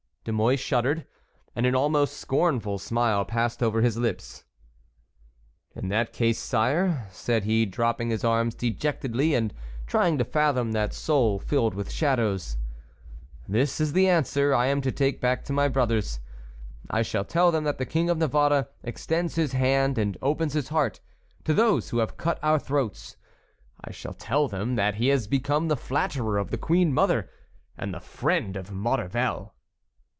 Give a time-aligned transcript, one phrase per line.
[0.23, 1.07] De Mouy shuddered,
[1.55, 4.43] and an almost scornful smile passed over his lips.
[5.75, 9.51] "In that case, sire," said he dropping his arms dejectedly, and
[9.87, 12.57] trying to fathom that soul filled with shadows,
[13.47, 17.63] "this is the answer I am to take back to my brothers,—I shall tell them
[17.63, 20.99] that the King of Navarre extends his hand and opens his heart
[21.45, 23.17] to those who have cut our throats;
[23.83, 27.27] I shall tell them that he has become the flatterer of the queen mother
[27.75, 29.55] and the friend of Maurevel."